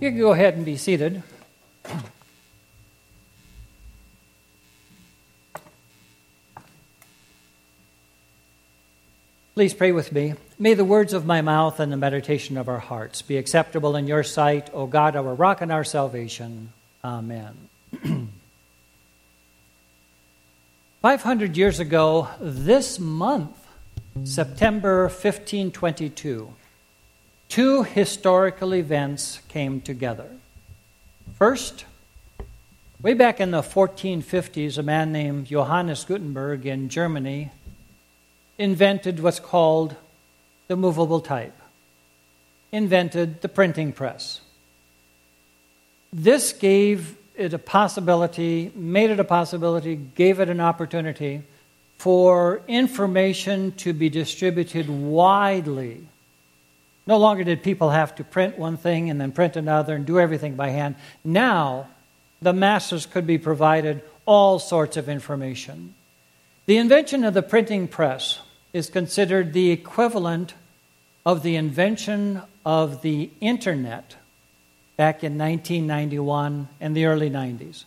You 0.00 0.10
can 0.10 0.18
go 0.20 0.30
ahead 0.30 0.54
and 0.54 0.64
be 0.64 0.76
seated. 0.76 1.24
Please 9.54 9.74
pray 9.74 9.90
with 9.90 10.12
me. 10.12 10.34
May 10.56 10.74
the 10.74 10.84
words 10.84 11.12
of 11.12 11.26
my 11.26 11.42
mouth 11.42 11.80
and 11.80 11.90
the 11.90 11.96
meditation 11.96 12.56
of 12.56 12.68
our 12.68 12.78
hearts 12.78 13.22
be 13.22 13.38
acceptable 13.38 13.96
in 13.96 14.06
your 14.06 14.22
sight, 14.22 14.70
O 14.72 14.86
God, 14.86 15.16
our 15.16 15.34
rock 15.34 15.60
and 15.60 15.72
our 15.72 15.82
salvation. 15.82 16.72
Amen. 17.02 17.68
500 21.02 21.56
years 21.56 21.80
ago, 21.80 22.28
this 22.40 23.00
month, 23.00 23.66
September 24.22 25.02
1522, 25.02 26.54
two 27.48 27.82
historical 27.82 28.74
events 28.74 29.40
came 29.48 29.80
together. 29.80 30.28
First, 31.34 31.84
way 33.00 33.14
back 33.14 33.40
in 33.40 33.50
the 33.50 33.62
1450s, 33.62 34.78
a 34.78 34.82
man 34.82 35.12
named 35.12 35.46
Johannes 35.46 36.04
Gutenberg 36.04 36.66
in 36.66 36.88
Germany 36.88 37.52
invented 38.58 39.20
what's 39.20 39.40
called 39.40 39.94
the 40.66 40.76
movable 40.76 41.20
type, 41.20 41.56
invented 42.72 43.40
the 43.40 43.48
printing 43.48 43.92
press. 43.92 44.40
This 46.12 46.52
gave 46.52 47.16
it 47.36 47.54
a 47.54 47.58
possibility, 47.58 48.72
made 48.74 49.10
it 49.10 49.20
a 49.20 49.24
possibility, 49.24 49.94
gave 49.94 50.40
it 50.40 50.48
an 50.48 50.60
opportunity 50.60 51.44
for 51.98 52.62
information 52.66 53.72
to 53.72 53.92
be 53.92 54.08
distributed 54.08 54.88
widely. 54.88 56.07
No 57.08 57.16
longer 57.16 57.42
did 57.42 57.62
people 57.62 57.88
have 57.88 58.14
to 58.16 58.22
print 58.22 58.58
one 58.58 58.76
thing 58.76 59.08
and 59.08 59.18
then 59.18 59.32
print 59.32 59.56
another 59.56 59.94
and 59.94 60.04
do 60.04 60.20
everything 60.20 60.56
by 60.56 60.68
hand. 60.68 60.94
Now, 61.24 61.88
the 62.42 62.52
masses 62.52 63.06
could 63.06 63.26
be 63.26 63.38
provided 63.38 64.02
all 64.26 64.58
sorts 64.58 64.98
of 64.98 65.08
information. 65.08 65.94
The 66.66 66.76
invention 66.76 67.24
of 67.24 67.32
the 67.32 67.42
printing 67.42 67.88
press 67.88 68.40
is 68.74 68.90
considered 68.90 69.54
the 69.54 69.70
equivalent 69.70 70.52
of 71.24 71.42
the 71.42 71.56
invention 71.56 72.42
of 72.66 73.00
the 73.00 73.30
internet 73.40 74.16
back 74.98 75.24
in 75.24 75.38
1991 75.38 76.68
and 76.78 76.94
the 76.94 77.06
early 77.06 77.30
90s. 77.30 77.86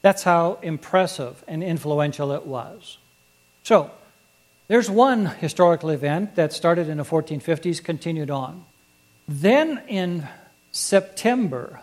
That's 0.00 0.22
how 0.22 0.60
impressive 0.62 1.42
and 1.48 1.64
influential 1.64 2.30
it 2.30 2.46
was. 2.46 2.98
So, 3.64 3.90
there's 4.70 4.88
one 4.88 5.26
historical 5.26 5.90
event 5.90 6.36
that 6.36 6.52
started 6.52 6.88
in 6.88 6.98
the 6.98 7.02
1450s, 7.02 7.82
continued 7.82 8.30
on. 8.30 8.64
Then 9.26 9.82
in 9.88 10.28
September 10.70 11.80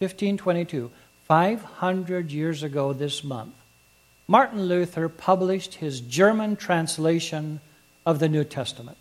1522, 0.00 0.90
500 1.26 2.30
years 2.30 2.62
ago 2.62 2.92
this 2.92 3.24
month, 3.24 3.54
Martin 4.28 4.64
Luther 4.64 5.08
published 5.08 5.76
his 5.76 6.02
German 6.02 6.56
translation 6.56 7.62
of 8.04 8.18
the 8.18 8.28
New 8.28 8.44
Testament. 8.44 8.98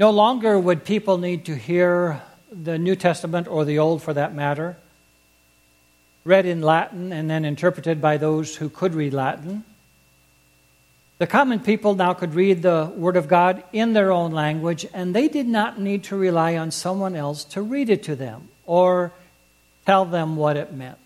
No 0.00 0.10
longer 0.10 0.58
would 0.58 0.84
people 0.84 1.16
need 1.16 1.44
to 1.44 1.54
hear 1.54 2.20
the 2.50 2.76
New 2.76 2.96
Testament 2.96 3.46
or 3.46 3.64
the 3.64 3.78
Old 3.78 4.02
for 4.02 4.14
that 4.14 4.34
matter, 4.34 4.76
read 6.24 6.44
in 6.44 6.60
Latin 6.60 7.12
and 7.12 7.30
then 7.30 7.44
interpreted 7.44 8.02
by 8.02 8.16
those 8.16 8.56
who 8.56 8.68
could 8.68 8.96
read 8.96 9.14
Latin. 9.14 9.62
The 11.18 11.26
common 11.26 11.58
people 11.58 11.94
now 11.94 12.14
could 12.14 12.34
read 12.34 12.62
the 12.62 12.92
Word 12.94 13.16
of 13.16 13.26
God 13.26 13.64
in 13.72 13.92
their 13.92 14.12
own 14.12 14.30
language, 14.30 14.86
and 14.94 15.14
they 15.14 15.26
did 15.26 15.48
not 15.48 15.80
need 15.80 16.04
to 16.04 16.16
rely 16.16 16.56
on 16.56 16.70
someone 16.70 17.16
else 17.16 17.42
to 17.44 17.62
read 17.62 17.90
it 17.90 18.04
to 18.04 18.14
them 18.14 18.48
or 18.66 19.12
tell 19.84 20.04
them 20.04 20.36
what 20.36 20.56
it 20.56 20.72
meant. 20.72 20.98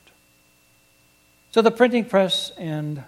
So 1.50 1.62
the 1.62 1.70
printing 1.70 2.04
press 2.04 2.52
and 2.58 3.02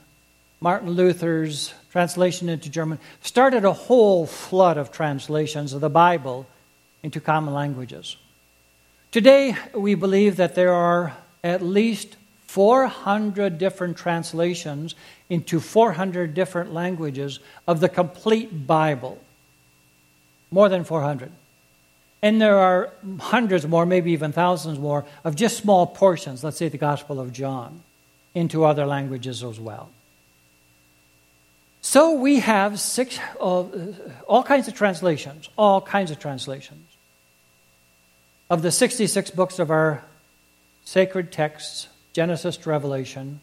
Martin 0.60 0.91
Luther's 0.91 1.75
translation 1.91 2.48
into 2.48 2.70
German 2.70 2.98
started 3.20 3.66
a 3.66 3.72
whole 3.75 4.26
flood 4.26 4.78
of 4.78 4.91
translations 4.91 5.75
of 5.75 5.82
the 5.82 5.91
Bible 5.91 6.47
into 7.03 7.20
common 7.20 7.53
languages. 7.53 8.16
Today, 9.10 9.56
we 9.75 9.94
believe 9.94 10.37
that 10.37 10.54
there 10.54 10.72
are 10.72 11.14
at 11.43 11.60
least 11.60 12.16
400 12.54 13.59
different 13.59 13.97
translations 13.97 14.94
into 15.28 15.59
400 15.59 16.34
different 16.34 16.72
languages 16.72 17.41
of 17.66 17.81
the 17.81 17.88
complete 17.88 18.69
Bible. 18.69 19.19
More 20.53 20.69
than 20.69 20.84
400. 20.84 21.32
And 22.22 22.41
there 22.41 22.56
are 22.56 22.93
hundreds 23.19 23.66
more, 23.66 23.84
maybe 23.84 24.12
even 24.12 24.31
thousands 24.31 24.78
more, 24.78 25.04
of 25.25 25.34
just 25.34 25.56
small 25.56 25.84
portions, 25.84 26.44
let's 26.44 26.56
say 26.56 26.69
the 26.69 26.78
Gospel 26.78 27.19
of 27.19 27.32
John 27.32 27.82
into 28.37 28.64
other 28.64 28.87
languages 28.87 29.43
as 29.43 29.59
well. 29.59 29.91
So 31.81 32.12
we 32.12 32.38
have 32.38 32.78
six, 32.78 33.19
uh, 33.41 33.64
all 34.28 34.44
kinds 34.44 34.69
of 34.69 34.75
translations, 34.75 35.48
all 35.59 35.81
kinds 35.81 36.12
of 36.12 36.20
translations 36.20 36.87
of 38.48 38.62
the 38.62 38.70
66 38.70 39.32
books 39.32 39.59
of 39.59 39.72
our 39.72 40.04
sacred 40.84 41.32
texts, 41.32 41.88
Genesis 42.14 42.56
to 42.56 42.70
Revelation, 42.70 43.41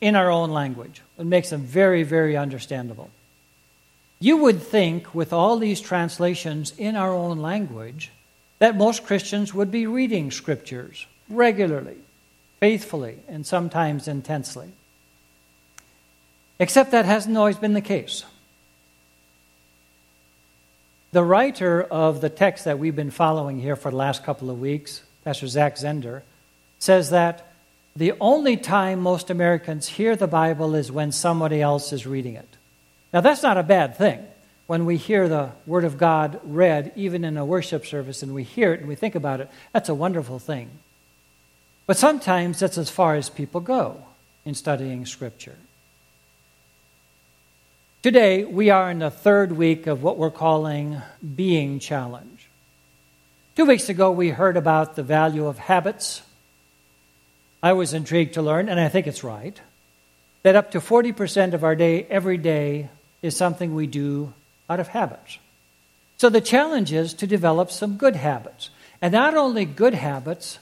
in 0.00 0.16
our 0.16 0.30
own 0.30 0.50
language. 0.50 1.02
It 1.18 1.26
makes 1.26 1.50
them 1.50 1.62
very, 1.62 2.02
very 2.02 2.36
understandable. 2.36 3.10
You 4.18 4.38
would 4.38 4.60
think, 4.60 5.14
with 5.14 5.32
all 5.32 5.58
these 5.58 5.80
translations 5.80 6.72
in 6.76 6.96
our 6.96 7.14
own 7.14 7.38
language, 7.38 8.10
that 8.58 8.76
most 8.76 9.04
Christians 9.04 9.54
would 9.54 9.70
be 9.70 9.86
reading 9.86 10.32
scriptures 10.32 11.06
regularly 11.28 11.98
faithfully 12.60 13.18
and 13.28 13.46
sometimes 13.46 14.08
intensely. 14.08 14.68
Except 16.58 16.90
that 16.90 17.04
hasn't 17.04 17.36
always 17.36 17.56
been 17.56 17.74
the 17.74 17.80
case. 17.80 18.24
The 21.12 21.22
writer 21.22 21.82
of 21.82 22.20
the 22.20 22.28
text 22.28 22.64
that 22.64 22.78
we've 22.78 22.96
been 22.96 23.10
following 23.10 23.60
here 23.60 23.76
for 23.76 23.90
the 23.90 23.96
last 23.96 24.24
couple 24.24 24.50
of 24.50 24.60
weeks, 24.60 25.02
Pastor 25.24 25.46
Zach 25.46 25.76
Zehnder, 25.76 26.22
says 26.78 27.10
that 27.10 27.47
the 27.98 28.14
only 28.20 28.56
time 28.56 29.00
most 29.00 29.28
Americans 29.28 29.88
hear 29.88 30.14
the 30.14 30.28
Bible 30.28 30.76
is 30.76 30.92
when 30.92 31.10
somebody 31.10 31.60
else 31.60 31.92
is 31.92 32.06
reading 32.06 32.36
it. 32.36 32.56
Now, 33.12 33.20
that's 33.20 33.42
not 33.42 33.58
a 33.58 33.64
bad 33.64 33.96
thing. 33.96 34.24
When 34.68 34.84
we 34.84 34.96
hear 34.96 35.28
the 35.28 35.50
Word 35.66 35.84
of 35.84 35.98
God 35.98 36.38
read, 36.44 36.92
even 36.94 37.24
in 37.24 37.36
a 37.36 37.44
worship 37.44 37.84
service, 37.84 38.22
and 38.22 38.34
we 38.34 38.44
hear 38.44 38.72
it 38.72 38.78
and 38.78 38.88
we 38.88 38.94
think 38.94 39.16
about 39.16 39.40
it, 39.40 39.50
that's 39.72 39.88
a 39.88 39.96
wonderful 39.96 40.38
thing. 40.38 40.70
But 41.86 41.96
sometimes 41.96 42.60
that's 42.60 42.78
as 42.78 42.88
far 42.88 43.16
as 43.16 43.30
people 43.30 43.60
go 43.60 44.04
in 44.44 44.54
studying 44.54 45.04
Scripture. 45.04 45.56
Today, 48.02 48.44
we 48.44 48.70
are 48.70 48.92
in 48.92 49.00
the 49.00 49.10
third 49.10 49.50
week 49.50 49.88
of 49.88 50.04
what 50.04 50.18
we're 50.18 50.30
calling 50.30 51.02
Being 51.34 51.80
Challenge. 51.80 52.48
Two 53.56 53.64
weeks 53.64 53.88
ago, 53.88 54.12
we 54.12 54.28
heard 54.28 54.56
about 54.56 54.94
the 54.94 55.02
value 55.02 55.46
of 55.46 55.58
habits. 55.58 56.22
I 57.62 57.72
was 57.72 57.92
intrigued 57.92 58.34
to 58.34 58.42
learn, 58.42 58.68
and 58.68 58.78
I 58.78 58.88
think 58.88 59.06
it's 59.06 59.24
right, 59.24 59.60
that 60.42 60.56
up 60.56 60.70
to 60.72 60.80
40% 60.80 61.54
of 61.54 61.64
our 61.64 61.74
day 61.74 62.04
every 62.04 62.38
day 62.38 62.88
is 63.22 63.36
something 63.36 63.74
we 63.74 63.86
do 63.86 64.32
out 64.70 64.80
of 64.80 64.88
habits. 64.88 65.38
So 66.18 66.28
the 66.28 66.40
challenge 66.40 66.92
is 66.92 67.14
to 67.14 67.26
develop 67.26 67.70
some 67.70 67.96
good 67.96 68.16
habits. 68.16 68.70
And 69.00 69.12
not 69.12 69.34
only 69.34 69.64
good 69.64 69.94
habits, 69.94 70.58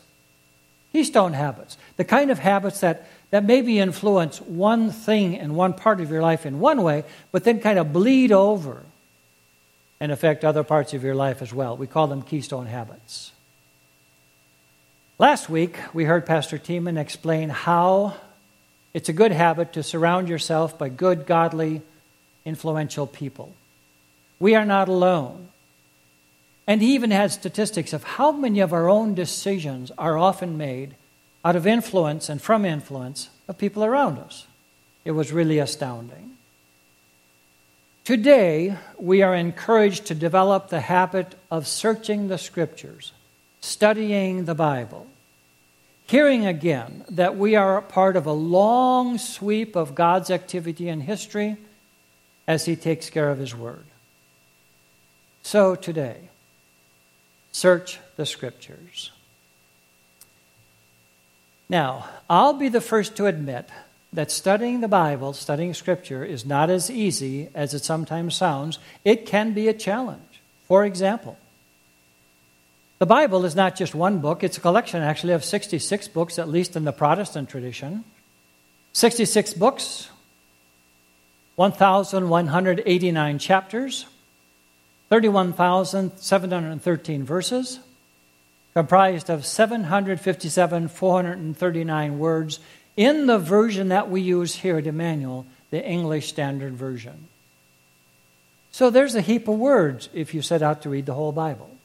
Keystone 0.93 1.35
habits, 1.35 1.77
the 1.97 2.05
kind 2.05 2.31
of 2.31 2.39
habits 2.39 2.81
that, 2.81 3.07
that 3.31 3.45
maybe 3.45 3.79
influence 3.79 4.41
one 4.41 4.91
thing 4.91 5.35
in 5.35 5.55
one 5.55 5.75
part 5.75 6.01
of 6.01 6.11
your 6.11 6.23
life 6.23 6.47
in 6.47 6.59
one 6.59 6.83
way, 6.83 7.05
but 7.33 7.45
then 7.45 7.61
kind 7.61 7.79
of 7.79 7.93
bleed 7.93 8.33
over 8.33 8.83
and 10.01 10.11
affect 10.11 10.45
other 10.45 10.65
parts 10.65 10.95
of 10.95 11.05
your 11.05 11.15
life 11.15 11.43
as 11.43 11.53
well. 11.53 11.77
We 11.77 11.87
call 11.87 12.07
them 12.07 12.23
keystone 12.23 12.67
habits. 12.67 13.33
Last 15.19 15.49
week, 15.49 15.79
we 15.95 16.05
heard 16.05 16.27
Pastor 16.27 16.59
Tiemann 16.59 16.99
explain 16.99 17.49
how 17.49 18.17
it's 18.93 19.09
a 19.09 19.15
good 19.15 19.33
habit 19.33 19.73
to 19.73 19.83
surround 19.83 20.29
yourself 20.29 20.77
by 20.77 20.91
good, 20.91 21.25
godly, 21.25 21.81
influential 22.45 23.07
people. 23.07 23.55
We 24.39 24.55
are 24.55 24.67
not 24.67 24.91
alone. 24.91 25.49
And 26.67 26.83
he 26.83 26.95
even 26.95 27.13
had 27.13 27.33
statistics 27.33 27.95
of 27.95 28.05
how 28.05 28.31
many 28.31 28.61
of 28.61 28.75
our 28.75 28.91
own 28.91 29.15
decisions 29.15 29.91
are 29.97 30.19
often 30.19 30.59
made 30.59 30.97
out 31.43 31.57
of 31.57 31.67
influence 31.67 32.29
and 32.29 32.43
from 32.43 32.67
influence 32.67 33.31
of 33.49 33.57
people 33.57 33.85
around 33.87 34.19
us. 34.19 34.47
It 35.07 35.13
was 35.13 35.33
really 35.33 35.59
astounding. 35.59 36.37
Today, 38.05 38.77
we 38.99 39.23
are 39.23 39.35
encouraged 39.35 40.05
to 40.07 40.15
develop 40.15 40.69
the 40.69 40.81
habit 40.81 41.37
of 41.51 41.67
searching 41.67 42.29
the 42.29 42.37
scriptures, 42.37 43.13
studying 43.67 44.45
the 44.45 44.55
Bible, 44.55 45.07
hearing 46.07 46.47
again 46.47 47.05
that 47.11 47.37
we 47.37 47.57
are 47.57 47.83
part 47.83 48.17
of 48.17 48.27
a 48.27 48.33
long 48.33 49.19
sweep 49.19 49.77
of 49.77 49.95
God's 49.95 50.31
activity 50.31 50.89
in 50.89 51.01
history 51.01 51.57
as 52.47 52.65
He 52.65 52.77
takes 52.77 53.11
care 53.11 53.31
of 53.31 53.39
His 53.39 53.55
Word. 53.55 53.85
So 55.43 55.75
today, 55.75 56.29
Search 57.57 58.01
the 58.17 58.27
scriptures. 58.27 59.13
Now, 61.71 62.07
I'll 62.29 62.53
be 62.53 62.69
the 62.69 62.83
first 62.83 63.17
to 63.17 63.25
admit 63.25 63.71
that 64.13 64.31
studying 64.31 64.83
the 64.83 64.89
Bible, 64.89 65.33
studying 65.33 65.73
Scripture, 65.73 66.23
is 66.23 66.45
not 66.45 66.69
as 66.69 66.91
easy 66.91 67.49
as 67.55 67.73
it 67.73 67.83
sometimes 67.83 68.37
sounds. 68.37 68.79
It 69.07 69.25
can 69.25 69.55
be 69.55 69.69
a 69.69 69.73
challenge. 69.73 70.43
For 70.69 70.85
example, 70.85 71.39
the 72.99 73.07
Bible 73.07 73.45
is 73.45 73.55
not 73.55 73.77
just 73.77 73.95
one 73.95 74.21
book, 74.21 74.43
it's 74.43 74.57
a 74.57 74.61
collection 74.61 75.03
actually 75.03 75.35
of 75.35 75.45
66 75.45 76.09
books, 76.09 76.39
at 76.39 76.49
least 76.49 76.77
in 76.77 76.85
the 76.85 76.93
Protestant 76.93 77.49
tradition. 77.49 78.05
66 78.93 79.55
books, 79.55 80.11
1,189 81.57 83.39
chapters, 83.39 84.07
31,713 85.11 87.25
verses, 87.25 87.81
comprised 88.73 89.31
of 89.31 89.45
757, 89.45 90.89
439 90.89 92.19
words 92.19 92.61
in 92.97 93.27
the 93.27 93.39
version 93.39 93.89
that 93.89 94.11
we 94.11 94.23
use 94.23 94.55
here 94.55 94.79
at 94.79 94.87
Emmanuel, 94.87 95.45
the 95.71 95.85
English 95.85 96.29
Standard 96.29 96.75
Version. 96.75 97.29
So 98.71 98.91
there's 98.91 99.15
a 99.15 99.21
heap 99.21 99.49
of 99.49 99.59
words 99.59 100.09
if 100.15 100.35
you 100.35 100.43
set 100.43 100.63
out 100.63 100.83
to 100.83 100.91
read 100.91 101.07
the 101.07 101.15
whole 101.15 101.33
Bible. 101.33 101.76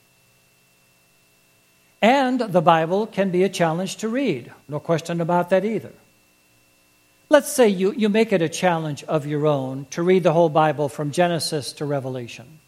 And 2.02 2.40
the 2.40 2.62
Bible 2.62 3.06
can 3.06 3.30
be 3.30 3.44
a 3.44 3.50
challenge 3.50 3.98
to 3.98 4.10
read. 4.10 4.52
No 4.68 4.80
question 4.80 5.22
about 5.22 5.52
that 5.52 5.64
either. 5.64 5.94
Let's 7.30 7.52
say 7.52 7.70
you, 7.70 7.94
you 7.94 8.10
make 8.10 8.34
it 8.34 8.42
a 8.42 8.50
challenge 8.50 9.04
of 9.06 9.26
your 9.26 9.48
own 9.48 9.86
to 9.92 10.02
read 10.02 10.24
the 10.24 10.34
whole 10.34 10.50
Bible 10.50 10.90
from 10.90 11.12
Genesis 11.12 11.74
to 11.74 11.86
Revelation. 11.86 12.60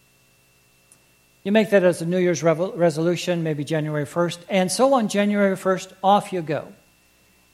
You 1.44 1.52
make 1.52 1.72
that 1.72 1.84
as 1.84 2.02
a 2.02 2.06
New 2.06 2.20
Year's 2.20 2.42
resolution, 2.42 3.44
maybe 3.44 3.66
January 3.66 4.06
1st, 4.06 4.38
and 4.48 4.72
so 4.72 4.94
on 4.94 5.10
January 5.10 5.58
1st, 5.58 5.92
off 6.02 6.32
you 6.32 6.42
go. 6.42 6.72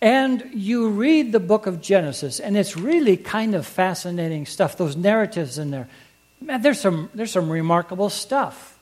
And 0.02 0.52
you 0.54 0.90
read 0.90 1.32
the 1.32 1.40
book 1.40 1.66
of 1.66 1.82
Genesis, 1.82 2.40
and 2.40 2.56
it's 2.56 2.78
really 2.78 3.18
kind 3.18 3.56
of 3.56 3.66
fascinating 3.66 4.46
stuff. 4.46 4.78
Those 4.78 4.96
narratives 4.96 5.58
in 5.58 5.72
there, 5.72 5.90
man, 6.40 6.62
there's 6.62 6.80
some, 6.80 7.10
there's 7.16 7.32
some 7.32 7.50
remarkable 7.50 8.10
stuff. 8.10 8.79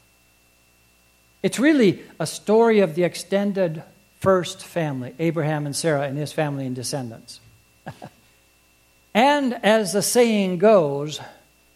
It's 1.43 1.59
really 1.59 2.01
a 2.19 2.27
story 2.27 2.79
of 2.79 2.95
the 2.95 3.03
extended 3.03 3.83
first 4.19 4.65
family 4.65 5.13
Abraham 5.19 5.65
and 5.65 5.75
Sarah 5.75 6.03
and 6.03 6.17
his 6.17 6.33
family 6.33 6.65
and 6.65 6.75
descendants. 6.75 7.39
and 9.13 9.53
as 9.63 9.93
the 9.93 10.01
saying 10.01 10.57
goes, 10.57 11.19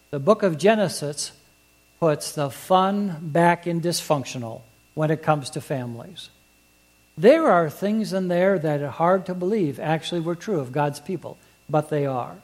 the 0.10 0.20
book 0.20 0.44
of 0.44 0.58
Genesis 0.58 1.32
puts 2.00 2.34
the 2.34 2.50
fun 2.50 3.18
back 3.22 3.68
in 3.68 3.80
dysfunctional 3.80 4.62
when 4.96 5.12
it 5.12 5.22
comes 5.22 5.52
to 5.52 5.62
families. 5.62 6.30
There 7.18 7.52
are 7.52 7.70
things 7.70 8.14
in 8.14 8.28
there 8.28 8.58
that 8.58 8.82
are 8.82 8.90
hard 8.90 9.26
to 9.28 9.36
believe 9.36 9.80
actually 9.80 10.22
were 10.22 10.36
true 10.36 10.60
of 10.60 10.72
God's 10.72 11.00
people, 11.00 11.38
but 11.70 11.90
they 11.90 12.06
are. 12.06 12.36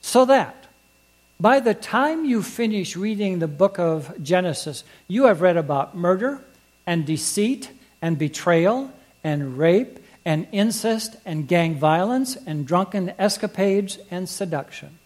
So 0.00 0.24
that 0.24 0.66
by 1.38 1.60
the 1.60 1.74
time 1.74 2.24
you 2.24 2.42
finish 2.42 2.96
reading 2.96 3.38
the 3.38 3.48
book 3.48 3.78
of 3.78 4.22
Genesis, 4.22 4.84
you 5.08 5.24
have 5.24 5.40
read 5.40 5.56
about 5.56 5.96
murder, 5.96 6.40
and 6.86 7.06
deceit 7.06 7.70
and 8.00 8.18
betrayal 8.18 8.90
and 9.22 9.56
rape 9.58 9.98
and 10.24 10.46
incest 10.52 11.16
and 11.24 11.48
gang 11.48 11.74
violence 11.74 12.36
and 12.46 12.66
drunken 12.66 13.12
escapades 13.18 13.98
and 14.10 14.28
seduction. 14.28 14.98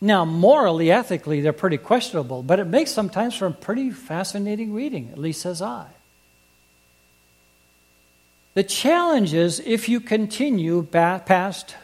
Now, 0.00 0.24
morally, 0.24 0.90
ethically, 0.90 1.40
they're 1.40 1.52
pretty 1.52 1.76
questionable, 1.76 2.42
but 2.42 2.58
it 2.58 2.66
makes 2.66 2.90
sometimes 2.90 3.36
for 3.36 3.46
a 3.46 3.50
pretty 3.52 3.90
fascinating 3.90 4.72
reading, 4.72 5.10
at 5.12 5.18
least 5.18 5.42
says 5.42 5.60
I. 5.60 5.86
The 8.54 8.62
challenge 8.62 9.34
is 9.34 9.60
if 9.60 9.88
you 9.88 10.00
continue 10.00 10.82
past 10.82 11.76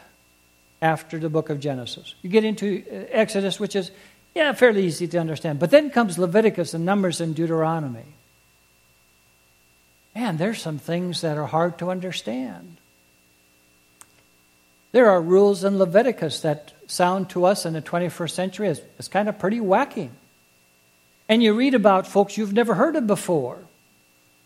after 0.81 1.19
the 1.19 1.29
book 1.29 1.49
of 1.49 1.59
Genesis. 1.59 2.13
You 2.21 2.29
get 2.29 2.43
into 2.43 2.83
uh, 2.91 3.05
Exodus, 3.11 3.59
which 3.59 3.75
is, 3.75 3.91
yeah, 4.35 4.51
fairly 4.53 4.85
easy 4.85 5.07
to 5.07 5.17
understand. 5.17 5.59
But 5.59 5.71
then 5.71 5.89
comes 5.89 6.17
Leviticus 6.17 6.73
and 6.73 6.85
Numbers 6.85 7.21
and 7.21 7.35
Deuteronomy 7.35 8.05
man, 10.17 10.37
there's 10.37 10.59
some 10.59 10.79
things 10.79 11.21
that 11.21 11.37
are 11.37 11.45
hard 11.45 11.77
to 11.77 11.91
understand. 11.91 12.77
There 14.91 15.11
are 15.11 15.21
rules 15.21 15.63
in 15.63 15.77
Leviticus 15.77 16.39
that 16.41 16.73
sound 16.87 17.29
to 17.29 17.45
us 17.45 17.67
in 17.67 17.73
the 17.73 17.83
21st 17.83 18.31
century 18.31 18.67
as, 18.67 18.81
as 18.97 19.07
kind 19.07 19.29
of 19.29 19.37
pretty 19.37 19.59
wacky. 19.59 20.09
And 21.29 21.43
you 21.43 21.53
read 21.53 21.75
about 21.75 22.07
folks 22.07 22.35
you've 22.35 22.53
never 22.53 22.73
heard 22.73 22.95
of 22.95 23.05
before 23.05 23.59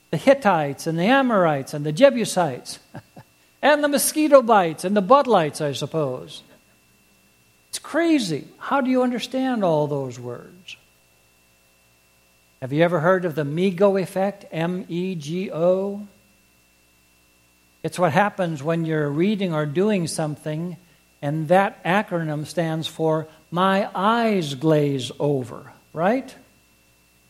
the 0.09 0.17
Hittites 0.17 0.87
and 0.87 0.99
the 0.99 1.05
Amorites 1.05 1.73
and 1.73 1.85
the 1.85 1.93
Jebusites 1.93 2.79
and 3.61 3.81
the 3.81 3.87
mosquito 3.87 4.41
bites 4.41 4.83
and 4.83 4.97
the 4.97 5.01
Bud 5.01 5.25
Lights, 5.25 5.61
I 5.61 5.71
suppose. 5.71 6.43
It's 7.69 7.79
crazy. 7.79 8.49
How 8.57 8.81
do 8.81 8.89
you 8.89 9.03
understand 9.03 9.63
all 9.63 9.87
those 9.87 10.19
words? 10.19 10.75
Have 12.61 12.71
you 12.71 12.83
ever 12.83 12.99
heard 12.99 13.25
of 13.25 13.33
the 13.33 13.43
MEGO 13.43 13.97
effect? 13.97 14.45
M 14.51 14.85
E 14.87 15.15
G 15.15 15.51
O? 15.51 16.05
It's 17.81 17.97
what 17.97 18.11
happens 18.11 18.61
when 18.61 18.85
you're 18.85 19.09
reading 19.09 19.51
or 19.51 19.65
doing 19.65 20.05
something, 20.05 20.77
and 21.23 21.47
that 21.47 21.83
acronym 21.83 22.45
stands 22.45 22.87
for 22.87 23.27
My 23.49 23.89
Eyes 23.95 24.53
Glaze 24.53 25.11
Over, 25.19 25.73
right? 25.91 26.35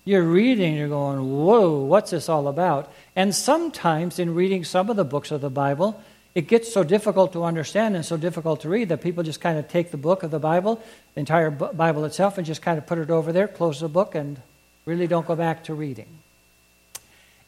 You're 0.04 0.24
reading, 0.24 0.76
you're 0.76 0.90
going, 0.90 1.20
Whoa, 1.20 1.80
what's 1.80 2.12
this 2.12 2.28
all 2.28 2.50
about? 2.50 2.92
And 3.16 3.34
sometimes 3.34 4.20
in 4.20 4.36
reading 4.36 4.66
some 4.66 4.90
of 4.90 4.98
the 4.98 5.06
books 5.06 5.32
of 5.32 5.40
the 5.40 5.50
Bible, 5.50 6.04
it 6.36 6.50
gets 6.50 6.74
so 6.74 6.84
difficult 6.84 7.32
to 7.32 7.46
understand 7.46 7.96
and 7.96 8.06
so 8.06 8.18
difficult 8.18 8.60
to 8.62 8.70
read 8.70 8.90
that 8.90 9.00
people 9.00 9.24
just 9.24 9.40
kind 9.40 9.58
of 9.58 9.70
take 9.70 9.92
the 9.92 9.98
book 9.98 10.24
of 10.24 10.32
the 10.32 10.40
Bible, 10.40 10.84
the 11.14 11.22
entire 11.22 11.50
Bible 11.52 12.04
itself, 12.04 12.38
and 12.38 12.46
just 12.46 12.62
kind 12.62 12.78
of 12.78 12.86
put 12.86 12.98
it 12.98 13.10
over 13.10 13.32
there, 13.32 13.48
close 13.48 13.80
the 13.80 13.88
book, 13.88 14.14
and 14.14 14.42
Really 14.86 15.08
don't 15.08 15.28
go 15.28 15.36
back 15.36 15.66
to 15.66 15.74
reading. 15.74 16.20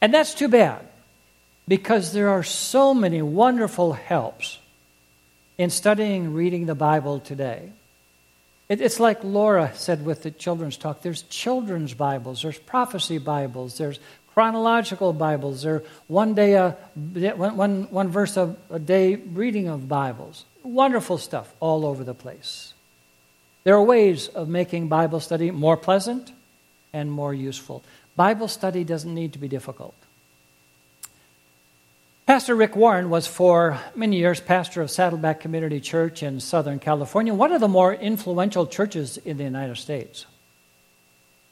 And 0.00 0.12
that's 0.12 0.34
too 0.34 0.48
bad 0.48 0.86
because 1.66 2.12
there 2.12 2.28
are 2.28 2.42
so 2.42 2.94
many 2.94 3.22
wonderful 3.22 3.92
helps 3.92 4.58
in 5.56 5.70
studying 5.70 6.34
reading 6.34 6.66
the 6.66 6.74
Bible 6.74 7.20
today. 7.20 7.72
It, 8.68 8.80
it's 8.80 9.00
like 9.00 9.22
Laura 9.22 9.72
said 9.74 10.04
with 10.04 10.22
the 10.22 10.30
children's 10.30 10.76
talk 10.76 11.02
there's 11.02 11.22
children's 11.22 11.94
Bibles, 11.94 12.42
there's 12.42 12.58
prophecy 12.58 13.18
Bibles, 13.18 13.78
there's 13.78 13.98
chronological 14.32 15.12
Bibles, 15.12 15.62
there 15.62 15.82
one 16.08 16.34
day 16.34 16.54
a 16.54 16.76
one, 16.94 17.56
one, 17.56 17.82
one 17.84 18.08
verse 18.08 18.36
a, 18.36 18.56
a 18.70 18.78
day 18.78 19.14
reading 19.16 19.68
of 19.68 19.88
Bibles. 19.88 20.44
Wonderful 20.62 21.18
stuff 21.18 21.52
all 21.60 21.86
over 21.86 22.04
the 22.04 22.14
place. 22.14 22.74
There 23.64 23.74
are 23.74 23.82
ways 23.82 24.28
of 24.28 24.48
making 24.48 24.88
Bible 24.88 25.20
study 25.20 25.50
more 25.50 25.76
pleasant, 25.76 26.32
and 26.94 27.12
more 27.12 27.34
useful. 27.34 27.82
Bible 28.16 28.48
study 28.48 28.84
doesn't 28.84 29.12
need 29.12 29.34
to 29.34 29.38
be 29.38 29.48
difficult. 29.48 29.94
Pastor 32.26 32.54
Rick 32.54 32.74
Warren 32.74 33.10
was 33.10 33.26
for 33.26 33.78
many 33.94 34.16
years 34.16 34.40
pastor 34.40 34.80
of 34.80 34.90
Saddleback 34.90 35.40
Community 35.40 35.78
Church 35.78 36.22
in 36.22 36.40
Southern 36.40 36.78
California, 36.78 37.34
one 37.34 37.52
of 37.52 37.60
the 37.60 37.68
more 37.68 37.92
influential 37.92 38.66
churches 38.66 39.18
in 39.18 39.36
the 39.36 39.44
United 39.44 39.76
States. 39.76 40.24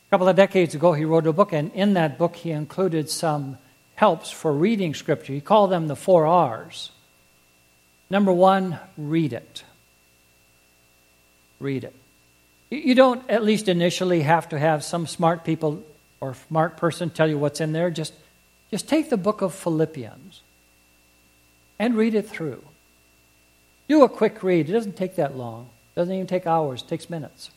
A 0.08 0.11
couple 0.11 0.28
of 0.28 0.37
decades 0.37 0.75
ago, 0.75 0.94
he 0.94 1.04
wrote 1.04 1.26
a 1.26 1.32
book, 1.32 1.52
and 1.52 1.72
in 1.72 1.94
that 1.94 2.16
book, 2.16 2.37
he 2.37 2.52
included 2.52 3.11
some 3.11 3.58
helps 3.96 4.30
for 4.30 4.52
reading 4.52 4.94
Scripture. 4.94 5.34
He 5.34 5.40
called 5.40 5.70
them 5.70 5.88
the 5.88 5.96
four 5.96 6.26
R's. 6.26 6.90
Number 8.08 8.32
one, 8.32 8.78
read 8.96 9.34
it. 9.34 9.64
Read 11.61 11.84
it. 11.84 11.94
You 12.73 12.95
don't, 12.95 13.29
at 13.29 13.45
least 13.45 13.69
initially, 13.69 14.23
have 14.23 14.49
to 14.49 14.59
have 14.59 14.83
some 14.83 15.07
smart 15.07 15.45
people 15.45 15.85
or 16.23 16.35
smart 16.49 16.79
person 16.79 17.11
tell 17.11 17.29
you 17.29 17.37
what's 17.37 17.61
in 17.61 17.73
there. 17.73 17.91
Just, 17.91 18.14
just 18.71 18.88
take 18.88 19.11
the 19.11 19.19
book 19.19 19.43
of 19.43 19.55
Philippians 19.55 20.41
and 21.79 21.95
read 21.95 22.14
it 22.14 22.26
through. 22.26 22.64
Do 23.88 24.05
a 24.05 24.09
quick 24.09 24.43
read. 24.43 24.71
It 24.71 24.73
doesn't 24.73 24.97
take 24.97 25.17
that 25.17 25.37
long. 25.37 25.69
It 25.95 26.00
doesn't 26.00 26.14
even 26.14 26.26
take 26.26 26.47
hours. 26.47 26.81
It 26.81 26.88
takes 26.88 27.11
minutes. 27.11 27.50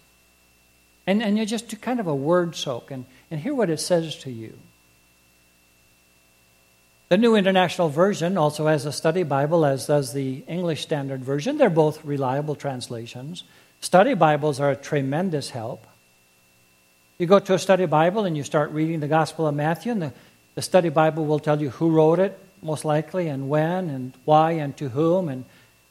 And, 1.08 1.24
and 1.24 1.38
you 1.38 1.46
just 1.46 1.70
do 1.70 1.78
kind 1.78 2.02
of 2.02 2.08
a 2.08 2.16
word 2.16 2.54
soak 2.54 2.92
and, 2.92 3.06
and 3.32 3.40
hear 3.40 3.56
what 3.56 3.70
it 3.70 3.80
says 3.80 4.18
to 4.18 4.32
you. 4.32 4.58
The 7.08 7.18
New 7.18 7.36
International 7.36 7.88
Version 7.88 8.38
also 8.38 8.68
has 8.68 8.86
a 8.86 8.92
study 8.92 9.24
Bible, 9.24 9.64
as 9.64 9.88
does 9.88 10.12
the 10.12 10.44
English 10.46 10.82
Standard 10.82 11.24
Version. 11.24 11.58
They're 11.58 11.70
both 11.70 12.04
reliable 12.04 12.56
translations. 12.56 13.46
Study 13.86 14.16
Bibles 14.16 14.60
are 14.60 14.72
a 14.72 14.76
tremendous 14.76 15.52
help. 15.52 15.86
You 17.20 17.28
go 17.28 17.38
to 17.38 17.54
a 17.54 17.60
study 17.60 17.86
Bible 17.86 18.26
and 18.26 18.36
you 18.36 18.42
start 18.42 18.72
reading 18.72 19.00
the 19.00 19.08
Gospel 19.08 19.46
of 19.46 19.54
Matthew, 19.54 19.92
and 19.92 20.02
the, 20.02 20.14
the 20.56 20.64
study 20.64 20.90
Bible 20.90 21.24
will 21.24 21.38
tell 21.38 21.62
you 21.62 21.70
who 21.70 21.92
wrote 21.92 22.18
it, 22.18 22.36
most 22.64 22.84
likely, 22.84 23.28
and 23.28 23.48
when, 23.48 23.92
and 23.92 24.14
why, 24.26 24.54
and 24.54 24.76
to 24.78 24.90
whom. 24.90 25.30
And 25.30 25.46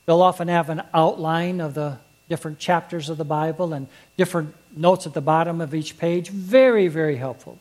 they'll 0.06 0.22
often 0.22 0.48
have 0.48 0.70
an 0.70 0.82
outline 0.92 1.60
of 1.60 1.74
the 1.74 1.98
different 2.28 2.58
chapters 2.58 3.10
of 3.10 3.16
the 3.16 3.24
Bible 3.24 3.72
and 3.72 3.86
different 4.16 4.56
notes 4.76 5.06
at 5.06 5.14
the 5.14 5.20
bottom 5.20 5.60
of 5.60 5.72
each 5.72 5.96
page. 5.96 6.30
Very, 6.30 6.88
very 6.88 7.14
helpful. 7.14 7.60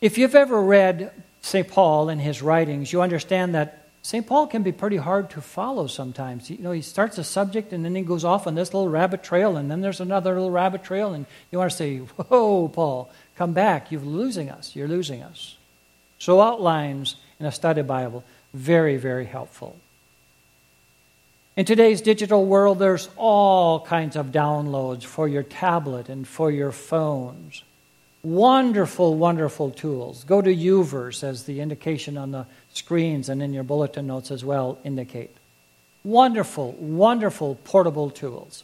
If 0.00 0.18
you've 0.18 0.36
ever 0.36 0.62
read 0.62 1.10
St. 1.40 1.66
Paul 1.66 2.08
and 2.08 2.20
his 2.20 2.42
writings, 2.42 2.92
you 2.92 3.02
understand 3.02 3.56
that 3.56 3.81
St. 4.04 4.26
Paul 4.26 4.48
can 4.48 4.64
be 4.64 4.72
pretty 4.72 4.96
hard 4.96 5.30
to 5.30 5.40
follow 5.40 5.86
sometimes. 5.86 6.50
You 6.50 6.58
know, 6.58 6.72
he 6.72 6.82
starts 6.82 7.18
a 7.18 7.24
subject 7.24 7.72
and 7.72 7.84
then 7.84 7.94
he 7.94 8.02
goes 8.02 8.24
off 8.24 8.48
on 8.48 8.56
this 8.56 8.74
little 8.74 8.88
rabbit 8.88 9.22
trail, 9.22 9.56
and 9.56 9.70
then 9.70 9.80
there's 9.80 10.00
another 10.00 10.34
little 10.34 10.50
rabbit 10.50 10.82
trail, 10.82 11.14
and 11.14 11.24
you 11.50 11.58
want 11.58 11.70
to 11.70 11.76
say, 11.76 11.98
Whoa, 11.98 12.68
Paul, 12.68 13.10
come 13.36 13.52
back. 13.52 13.92
You're 13.92 14.00
losing 14.00 14.50
us. 14.50 14.74
You're 14.74 14.88
losing 14.88 15.22
us. 15.22 15.56
So, 16.18 16.40
outlines 16.40 17.16
in 17.38 17.46
a 17.46 17.52
study 17.52 17.82
Bible, 17.82 18.24
very, 18.52 18.96
very 18.96 19.24
helpful. 19.24 19.76
In 21.56 21.64
today's 21.64 22.00
digital 22.00 22.44
world, 22.44 22.78
there's 22.78 23.08
all 23.16 23.80
kinds 23.80 24.16
of 24.16 24.26
downloads 24.26 25.04
for 25.04 25.28
your 25.28 25.42
tablet 25.42 26.08
and 26.08 26.26
for 26.26 26.50
your 26.50 26.72
phones. 26.72 27.62
Wonderful, 28.22 29.16
wonderful 29.16 29.70
tools. 29.70 30.22
Go 30.24 30.40
to 30.40 30.54
YouVersion, 30.54 31.24
as 31.24 31.44
the 31.44 31.60
indication 31.60 32.16
on 32.16 32.30
the 32.30 32.46
screens 32.72 33.28
and 33.28 33.42
in 33.42 33.52
your 33.52 33.64
bulletin 33.64 34.06
notes 34.06 34.30
as 34.30 34.44
well 34.44 34.78
indicate. 34.84 35.36
Wonderful, 36.04 36.72
wonderful 36.72 37.56
portable 37.64 38.10
tools. 38.10 38.62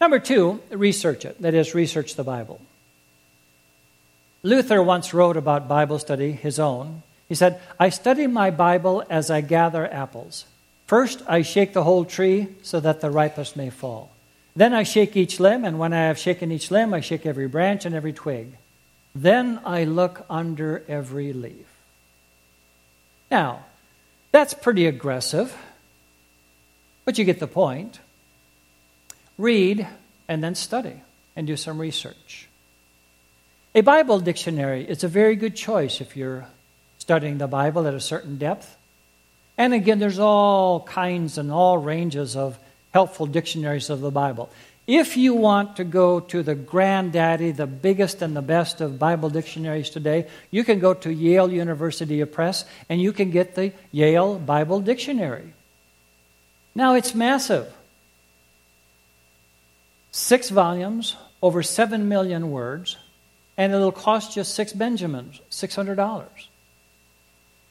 Number 0.00 0.18
two, 0.18 0.60
research 0.70 1.24
it. 1.24 1.40
That 1.42 1.54
is, 1.54 1.74
research 1.74 2.14
the 2.14 2.24
Bible. 2.24 2.60
Luther 4.42 4.82
once 4.82 5.14
wrote 5.14 5.36
about 5.36 5.68
Bible 5.68 5.98
study, 5.98 6.32
his 6.32 6.58
own. 6.58 7.02
He 7.28 7.34
said, 7.34 7.60
I 7.80 7.88
study 7.88 8.26
my 8.26 8.50
Bible 8.50 9.04
as 9.08 9.30
I 9.30 9.40
gather 9.40 9.90
apples. 9.90 10.44
First, 10.86 11.22
I 11.26 11.42
shake 11.42 11.72
the 11.72 11.84
whole 11.84 12.04
tree 12.04 12.48
so 12.62 12.80
that 12.80 13.00
the 13.00 13.10
ripest 13.10 13.56
may 13.56 13.70
fall. 13.70 14.13
Then 14.56 14.72
I 14.72 14.84
shake 14.84 15.16
each 15.16 15.40
limb, 15.40 15.64
and 15.64 15.78
when 15.78 15.92
I 15.92 16.06
have 16.06 16.18
shaken 16.18 16.52
each 16.52 16.70
limb, 16.70 16.94
I 16.94 17.00
shake 17.00 17.26
every 17.26 17.48
branch 17.48 17.84
and 17.84 17.94
every 17.94 18.12
twig. 18.12 18.56
Then 19.14 19.60
I 19.64 19.84
look 19.84 20.24
under 20.30 20.84
every 20.88 21.32
leaf. 21.32 21.66
Now, 23.30 23.64
that's 24.30 24.54
pretty 24.54 24.86
aggressive, 24.86 25.56
but 27.04 27.18
you 27.18 27.24
get 27.24 27.40
the 27.40 27.46
point. 27.46 28.00
Read 29.38 29.86
and 30.28 30.42
then 30.42 30.54
study 30.54 31.02
and 31.34 31.46
do 31.46 31.56
some 31.56 31.80
research. 31.80 32.48
A 33.74 33.80
Bible 33.80 34.20
dictionary 34.20 34.84
is 34.88 35.02
a 35.02 35.08
very 35.08 35.34
good 35.34 35.56
choice 35.56 36.00
if 36.00 36.16
you're 36.16 36.46
studying 36.98 37.38
the 37.38 37.48
Bible 37.48 37.88
at 37.88 37.94
a 37.94 38.00
certain 38.00 38.38
depth. 38.38 38.76
And 39.58 39.74
again, 39.74 39.98
there's 39.98 40.20
all 40.20 40.80
kinds 40.80 41.38
and 41.38 41.50
all 41.50 41.78
ranges 41.78 42.36
of 42.36 42.56
helpful 42.94 43.26
dictionaries 43.26 43.90
of 43.90 44.00
the 44.00 44.10
Bible. 44.10 44.48
If 44.86 45.16
you 45.16 45.34
want 45.34 45.76
to 45.76 45.84
go 45.84 46.20
to 46.20 46.44
the 46.44 46.54
granddaddy, 46.54 47.50
the 47.50 47.66
biggest 47.66 48.22
and 48.22 48.36
the 48.36 48.42
best 48.42 48.80
of 48.80 49.00
Bible 49.00 49.30
dictionaries 49.30 49.90
today, 49.90 50.28
you 50.52 50.62
can 50.62 50.78
go 50.78 50.94
to 50.94 51.12
Yale 51.12 51.50
University 51.50 52.24
Press 52.24 52.64
and 52.88 53.00
you 53.00 53.12
can 53.12 53.32
get 53.32 53.56
the 53.56 53.72
Yale 53.90 54.38
Bible 54.38 54.78
Dictionary. 54.78 55.54
Now 56.76 56.94
it's 56.94 57.16
massive. 57.16 57.66
Six 60.12 60.50
volumes, 60.50 61.16
over 61.42 61.64
seven 61.64 62.08
million 62.08 62.52
words, 62.52 62.96
and 63.56 63.74
it'll 63.74 63.90
cost 63.90 64.36
you 64.36 64.44
six 64.44 64.72
Benjamins, 64.72 65.40
$600. 65.50 66.28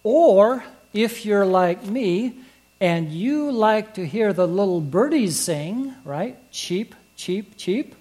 Or 0.04 0.66
if 0.92 1.26
you're 1.26 1.46
like 1.46 1.86
me 1.86 2.44
and 2.80 3.12
you 3.12 3.52
like 3.52 3.96
to 3.96 4.06
hear 4.06 4.34
the 4.34 4.48
little 4.48 4.82
birdies 4.82 5.40
sing, 5.40 5.94
right? 6.04 6.38
Cheap, 6.52 6.96
cheap, 7.16 7.58
cheap. 7.58 7.96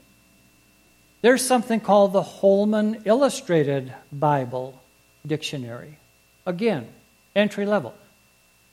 There's 1.20 1.44
something 1.44 1.80
called 1.80 2.12
the 2.12 2.22
Holman 2.22 3.02
Illustrated 3.04 3.94
Bible 4.10 4.82
Dictionary. 5.26 5.98
Again, 6.44 6.88
entry 7.36 7.64
level. 7.64 7.94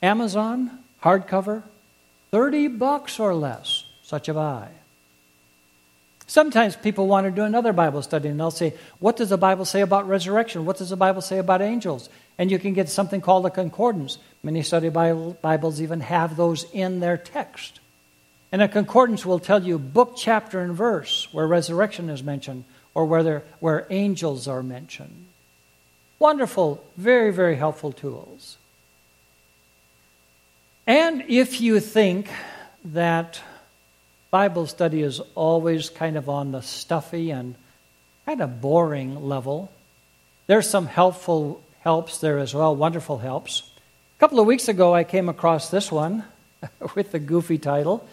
Amazon, 0.01 0.79
hardcover, 1.03 1.63
30 2.31 2.69
bucks 2.69 3.19
or 3.19 3.35
less, 3.35 3.85
such 4.03 4.29
a 4.29 4.33
buy. 4.33 4.69
Sometimes 6.29 6.75
people 6.75 7.07
want 7.07 7.25
to 7.25 7.31
do 7.31 7.41
another 7.41 7.73
Bible 7.73 8.03
study 8.03 8.29
and 8.29 8.39
they'll 8.39 8.51
say, 8.51 8.75
What 8.99 9.17
does 9.17 9.29
the 9.29 9.37
Bible 9.37 9.65
say 9.65 9.81
about 9.81 10.07
resurrection? 10.07 10.63
What 10.63 10.77
does 10.77 10.91
the 10.91 10.95
Bible 10.95 11.23
say 11.23 11.39
about 11.39 11.59
angels? 11.59 12.07
And 12.37 12.51
you 12.51 12.59
can 12.59 12.73
get 12.73 12.87
something 12.87 13.19
called 13.19 13.47
a 13.47 13.49
concordance. 13.49 14.19
Many 14.43 14.61
study 14.61 14.89
Bibles 14.89 15.81
even 15.81 16.01
have 16.01 16.37
those 16.37 16.67
in 16.71 16.99
their 16.99 17.17
text. 17.17 17.79
And 18.51 18.61
a 18.61 18.67
concordance 18.67 19.25
will 19.25 19.39
tell 19.39 19.63
you 19.63 19.79
book, 19.79 20.13
chapter, 20.15 20.59
and 20.61 20.75
verse 20.75 21.27
where 21.31 21.47
resurrection 21.47 22.11
is 22.11 22.21
mentioned 22.21 22.63
or 22.93 23.05
where, 23.05 23.41
where 23.59 23.87
angels 23.89 24.47
are 24.47 24.61
mentioned. 24.61 25.25
Wonderful, 26.19 26.83
very, 26.95 27.33
very 27.33 27.55
helpful 27.55 27.91
tools. 27.91 28.59
And 30.85 31.23
if 31.27 31.59
you 31.59 31.79
think 31.79 32.29
that 32.85 33.41
Bible 34.31 34.67
study 34.67 35.01
is 35.01 35.21
always 35.35 35.89
kind 35.89 36.17
of 36.17 36.29
on 36.29 36.51
the 36.51 36.61
stuffy 36.61 37.31
and 37.31 37.55
kind 38.25 38.41
of 38.41 38.61
boring 38.61 39.27
level, 39.27 39.71
there's 40.47 40.69
some 40.69 40.85
helpful 40.85 41.63
helps 41.81 42.19
there 42.19 42.37
as 42.37 42.53
well, 42.53 42.75
wonderful 42.75 43.17
helps. 43.17 43.63
A 44.17 44.19
couple 44.19 44.39
of 44.39 44.45
weeks 44.45 44.67
ago, 44.67 44.93
I 44.93 45.03
came 45.03 45.29
across 45.29 45.69
this 45.69 45.91
one 45.91 46.23
with 46.95 47.11
the 47.11 47.19
goofy 47.19 47.57
title 47.57 48.07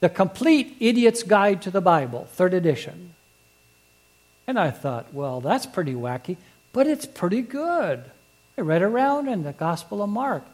the 0.00 0.08
Complete 0.10 0.76
Idiot's 0.78 1.22
Guide 1.22 1.62
to 1.62 1.70
the 1.70 1.80
Bible, 1.80 2.28
third 2.32 2.52
edition. 2.52 3.14
And 4.46 4.58
I 4.58 4.70
thought, 4.70 5.12
well, 5.14 5.40
that's 5.40 5.64
pretty 5.64 5.94
wacky, 5.94 6.36
but 6.72 6.86
it's 6.86 7.06
pretty 7.06 7.40
good. 7.40 8.04
I 8.58 8.60
read 8.60 8.82
around 8.82 9.28
in 9.28 9.42
the 9.42 9.52
Gospel 9.52 10.02
of 10.02 10.10
Mark. 10.10 10.44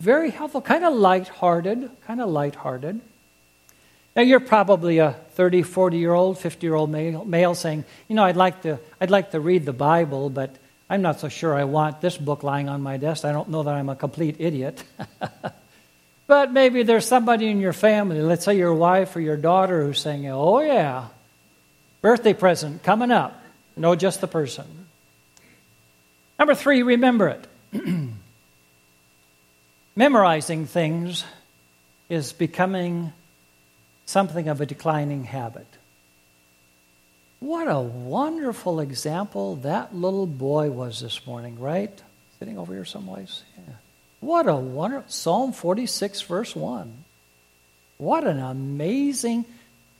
Very 0.00 0.30
helpful, 0.30 0.60
kind 0.60 0.84
of 0.84 0.94
light-hearted, 0.94 1.90
kind 2.06 2.20
of 2.20 2.28
light-hearted. 2.28 3.00
Now 4.18 4.24
you're 4.24 4.40
probably 4.40 4.98
a 4.98 5.12
30, 5.12 5.62
40 5.62 5.96
year 5.96 6.12
old, 6.12 6.40
50 6.40 6.66
year 6.66 6.74
old 6.74 6.90
male, 6.90 7.24
male 7.24 7.54
saying, 7.54 7.84
you 8.08 8.16
know, 8.16 8.24
I'd 8.24 8.34
like 8.34 8.62
to 8.62 8.80
I'd 9.00 9.12
like 9.12 9.30
to 9.30 9.38
read 9.38 9.64
the 9.64 9.72
Bible, 9.72 10.28
but 10.28 10.56
I'm 10.90 11.02
not 11.02 11.20
so 11.20 11.28
sure 11.28 11.54
I 11.54 11.62
want 11.62 12.00
this 12.00 12.16
book 12.16 12.42
lying 12.42 12.68
on 12.68 12.82
my 12.82 12.96
desk. 12.96 13.24
I 13.24 13.30
don't 13.30 13.48
know 13.48 13.62
that 13.62 13.72
I'm 13.72 13.88
a 13.88 13.94
complete 13.94 14.36
idiot. 14.40 14.82
But 16.26 16.52
maybe 16.52 16.82
there's 16.82 17.06
somebody 17.06 17.46
in 17.46 17.58
your 17.58 17.72
family, 17.72 18.20
let's 18.20 18.44
say 18.44 18.58
your 18.58 18.74
wife 18.74 19.16
or 19.16 19.20
your 19.20 19.38
daughter, 19.38 19.82
who's 19.82 19.98
saying, 19.98 20.28
Oh, 20.28 20.60
yeah, 20.60 21.08
birthday 22.02 22.34
present 22.34 22.82
coming 22.82 23.10
up. 23.10 23.42
Know 23.76 23.94
just 23.94 24.20
the 24.20 24.26
person. 24.26 24.66
Number 26.38 26.54
three, 26.54 26.82
remember 26.82 27.28
it. 27.28 27.46
Memorizing 29.96 30.66
things 30.66 31.24
is 32.10 32.34
becoming 32.34 33.14
something 34.08 34.48
of 34.48 34.58
a 34.62 34.66
declining 34.66 35.24
habit. 35.24 35.66
What 37.40 37.68
a 37.68 37.78
wonderful 37.78 38.80
example 38.80 39.56
that 39.56 39.94
little 39.94 40.26
boy 40.26 40.70
was 40.70 41.00
this 41.00 41.26
morning, 41.26 41.60
right? 41.60 42.02
Sitting 42.38 42.58
over 42.58 42.72
here 42.72 42.86
someplace? 42.86 43.42
Yeah. 43.54 43.74
What 44.20 44.48
a 44.48 44.56
wonderful 44.56 45.10
Psalm 45.10 45.52
46, 45.52 46.22
verse 46.22 46.56
1. 46.56 47.04
What 47.98 48.26
an 48.26 48.40
amazing, 48.40 49.44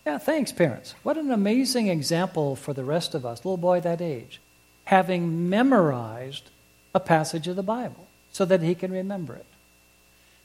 yeah, 0.06 0.16
thanks, 0.16 0.52
parents. 0.52 0.94
What 1.02 1.18
an 1.18 1.30
amazing 1.30 1.88
example 1.88 2.56
for 2.56 2.72
the 2.72 2.84
rest 2.84 3.14
of 3.14 3.26
us, 3.26 3.44
little 3.44 3.58
boy 3.58 3.80
that 3.80 4.00
age, 4.00 4.40
having 4.84 5.50
memorized 5.50 6.48
a 6.94 7.00
passage 7.00 7.46
of 7.46 7.56
the 7.56 7.62
Bible 7.62 8.06
so 8.32 8.46
that 8.46 8.62
he 8.62 8.74
can 8.74 8.90
remember 8.90 9.34
it. 9.34 9.46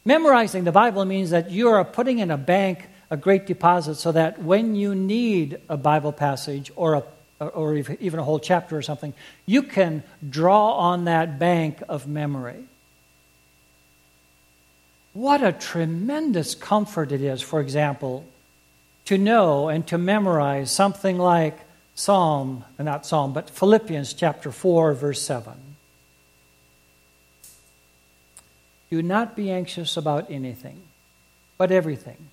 Memorizing 0.04 0.66
the 0.66 0.74
Bible 0.74 1.06
means 1.06 1.30
that 1.30 1.50
you 1.50 1.70
are 1.70 1.86
putting 1.86 2.20
in 2.20 2.30
a 2.30 2.38
bank 2.38 2.90
a 3.14 3.18
great 3.18 3.46
deposit 3.46 3.94
so 3.94 4.12
that 4.12 4.42
when 4.42 4.74
you 4.74 4.96
need 4.96 5.60
a 5.70 5.78
Bible 5.78 6.12
passage 6.12 6.72
or 6.76 6.96
a 6.96 7.04
or 7.40 7.76
even 7.76 8.20
a 8.20 8.24
whole 8.24 8.40
chapter 8.40 8.76
or 8.78 8.82
something, 8.82 9.14
you 9.46 9.62
can 9.62 10.02
draw 10.28 10.72
on 10.74 11.06
that 11.06 11.38
bank 11.38 11.84
of 11.90 12.08
memory. 12.08 12.64
What 15.12 15.44
a 15.44 15.52
tremendous 15.52 16.56
comfort 16.56 17.12
it 17.12 17.22
is, 17.22 17.42
for 17.42 17.60
example, 17.60 18.26
to 19.06 19.18
know 19.18 19.68
and 19.68 19.86
to 19.88 19.98
memorize 19.98 20.72
something 20.72 21.18
like 21.18 21.60
Psalm, 21.96 22.64
not 22.80 23.06
Psalm, 23.06 23.34
but 23.34 23.50
Philippians 23.50 24.14
chapter 24.14 24.52
4, 24.52 24.94
verse 24.94 25.22
7. 25.22 25.54
Do 28.90 29.02
not 29.02 29.36
be 29.36 29.52
anxious 29.52 29.98
about 29.98 30.32
anything, 30.32 30.82
but 31.58 31.72
everything. 31.72 32.30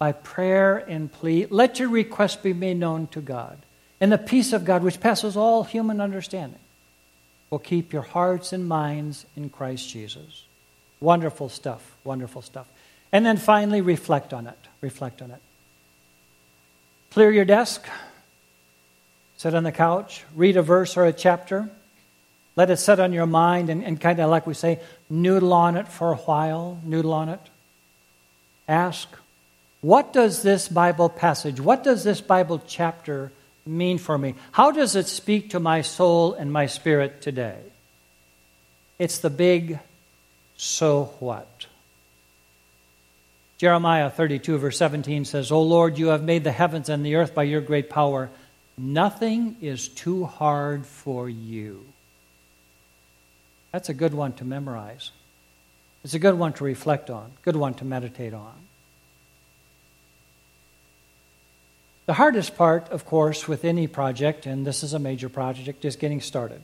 By 0.00 0.12
prayer 0.12 0.78
and 0.78 1.12
plea, 1.12 1.46
let 1.50 1.78
your 1.78 1.90
request 1.90 2.42
be 2.42 2.54
made 2.54 2.78
known 2.78 3.06
to 3.08 3.20
God. 3.20 3.58
And 4.00 4.10
the 4.10 4.16
peace 4.16 4.54
of 4.54 4.64
God, 4.64 4.82
which 4.82 4.98
passes 4.98 5.36
all 5.36 5.62
human 5.62 6.00
understanding, 6.00 6.58
will 7.50 7.58
keep 7.58 7.92
your 7.92 8.00
hearts 8.00 8.54
and 8.54 8.66
minds 8.66 9.26
in 9.36 9.50
Christ 9.50 9.90
Jesus. 9.90 10.44
Wonderful 11.00 11.50
stuff, 11.50 11.96
wonderful 12.02 12.40
stuff. 12.40 12.66
And 13.12 13.26
then 13.26 13.36
finally, 13.36 13.82
reflect 13.82 14.32
on 14.32 14.46
it. 14.46 14.56
Reflect 14.80 15.20
on 15.20 15.32
it. 15.32 15.42
Clear 17.10 17.30
your 17.30 17.44
desk, 17.44 17.86
sit 19.36 19.54
on 19.54 19.64
the 19.64 19.72
couch, 19.72 20.24
read 20.34 20.56
a 20.56 20.62
verse 20.62 20.96
or 20.96 21.04
a 21.04 21.12
chapter, 21.12 21.68
Let 22.56 22.70
it 22.70 22.78
set 22.78 23.00
on 23.00 23.12
your 23.12 23.26
mind 23.26 23.68
and, 23.68 23.84
and 23.84 24.00
kind 24.00 24.18
of 24.18 24.30
like 24.30 24.46
we 24.46 24.54
say, 24.54 24.80
noodle 25.10 25.52
on 25.52 25.76
it 25.76 25.88
for 25.88 26.12
a 26.12 26.16
while, 26.16 26.80
noodle 26.84 27.12
on 27.12 27.28
it. 27.28 27.40
Ask, 28.66 29.08
what 29.80 30.12
does 30.12 30.42
this 30.42 30.68
Bible 30.68 31.08
passage, 31.08 31.60
what 31.60 31.82
does 31.82 32.04
this 32.04 32.20
Bible 32.20 32.62
chapter 32.66 33.32
mean 33.66 33.98
for 33.98 34.16
me? 34.16 34.34
How 34.52 34.70
does 34.70 34.96
it 34.96 35.06
speak 35.06 35.50
to 35.50 35.60
my 35.60 35.82
soul 35.82 36.34
and 36.34 36.52
my 36.52 36.66
spirit 36.66 37.22
today? 37.22 37.58
It's 38.98 39.18
the 39.18 39.30
big 39.30 39.78
so 40.56 41.04
what. 41.20 41.66
Jeremiah 43.56 44.10
32, 44.10 44.58
verse 44.58 44.78
17 44.78 45.24
says, 45.24 45.52
O 45.52 45.62
Lord, 45.62 45.98
you 45.98 46.08
have 46.08 46.22
made 46.22 46.44
the 46.44 46.52
heavens 46.52 46.88
and 46.88 47.04
the 47.04 47.16
earth 47.16 47.34
by 47.34 47.42
your 47.42 47.60
great 47.60 47.90
power. 47.90 48.30
Nothing 48.76 49.56
is 49.60 49.88
too 49.88 50.24
hard 50.24 50.86
for 50.86 51.28
you. 51.28 51.84
That's 53.72 53.88
a 53.88 53.94
good 53.94 54.14
one 54.14 54.32
to 54.34 54.44
memorize. 54.44 55.12
It's 56.02 56.14
a 56.14 56.18
good 56.18 56.38
one 56.38 56.54
to 56.54 56.64
reflect 56.64 57.10
on, 57.10 57.32
good 57.42 57.56
one 57.56 57.74
to 57.74 57.84
meditate 57.84 58.32
on. 58.32 58.54
The 62.10 62.14
hardest 62.14 62.56
part, 62.56 62.88
of 62.88 63.06
course, 63.06 63.46
with 63.46 63.64
any 63.64 63.86
project, 63.86 64.44
and 64.44 64.66
this 64.66 64.82
is 64.82 64.94
a 64.94 64.98
major 64.98 65.28
project, 65.28 65.84
is 65.84 65.94
getting 65.94 66.20
started. 66.20 66.60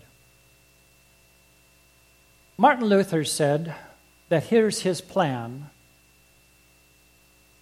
Martin 2.58 2.86
Luther 2.86 3.22
said 3.22 3.72
that 4.28 4.42
here's 4.42 4.80
his 4.80 5.00
plan 5.00 5.70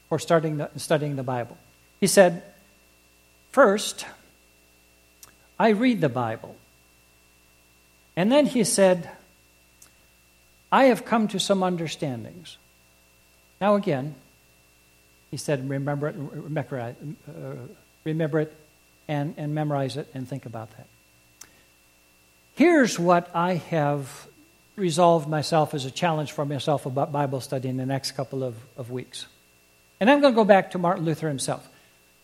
for 0.08 0.18
starting 0.18 0.56
the, 0.56 0.70
studying 0.76 1.16
the 1.16 1.22
Bible. 1.22 1.58
He 2.00 2.06
said, 2.06 2.42
First, 3.52 4.06
I 5.58 5.68
read 5.68 6.00
the 6.00 6.08
Bible. 6.08 6.56
And 8.16 8.32
then 8.32 8.46
he 8.46 8.64
said, 8.64 9.10
I 10.72 10.84
have 10.84 11.04
come 11.04 11.28
to 11.28 11.38
some 11.38 11.62
understandings. 11.62 12.56
Now, 13.60 13.74
again, 13.74 14.14
he 15.34 15.38
said, 15.38 15.68
remember 15.68 16.06
it, 16.06 16.14
remember, 16.16 16.94
uh, 17.28 17.54
remember 18.04 18.38
it 18.38 18.56
and, 19.08 19.34
and 19.36 19.52
memorize 19.52 19.96
it 19.96 20.06
and 20.14 20.28
think 20.28 20.46
about 20.46 20.70
that. 20.76 20.86
Here's 22.54 23.00
what 23.00 23.28
I 23.34 23.54
have 23.54 24.28
resolved 24.76 25.28
myself 25.28 25.74
as 25.74 25.86
a 25.86 25.90
challenge 25.90 26.30
for 26.30 26.44
myself 26.44 26.86
about 26.86 27.10
Bible 27.10 27.40
study 27.40 27.68
in 27.68 27.76
the 27.76 27.84
next 27.84 28.12
couple 28.12 28.44
of, 28.44 28.54
of 28.76 28.92
weeks. 28.92 29.26
And 29.98 30.08
I'm 30.08 30.20
going 30.20 30.34
to 30.34 30.36
go 30.36 30.44
back 30.44 30.70
to 30.70 30.78
Martin 30.78 31.04
Luther 31.04 31.26
himself. 31.26 31.68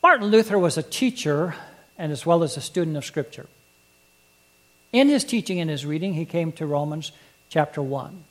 Martin 0.05 0.29
Luther 0.29 0.57
was 0.57 0.79
a 0.79 0.83
teacher 0.85 1.57
and 1.99 2.13
as 2.13 2.25
well 2.25 2.45
as 2.45 2.57
a 2.57 2.61
student 2.61 2.97
of 2.97 3.05
Scripture. 3.05 3.49
In 4.93 5.09
his 5.09 5.25
teaching 5.25 5.59
and 5.59 5.69
his 5.69 5.85
reading, 5.85 6.15
he 6.15 6.27
came 6.27 6.53
to 6.53 6.65
Romans 6.65 7.11
chapter 7.49 7.83
1. 7.83 8.23